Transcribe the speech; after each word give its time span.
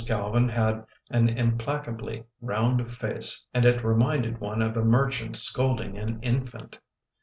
Calvin 0.07 0.49
had 0.49 0.83
an 1.11 1.29
implacably 1.29 2.23
round 2.41 2.91
face 2.91 3.45
and 3.53 3.65
it 3.65 3.83
re 3.83 3.93
minded 3.93 4.39
one 4.39 4.63
of 4.63 4.75
a 4.75 4.83
merchant 4.83 5.35
scolding 5.35 5.95
an 5.95 6.19
infant. 6.23 6.79